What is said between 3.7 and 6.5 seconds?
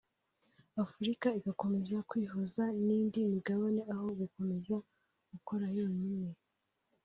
aho gukomeza gukora yonyine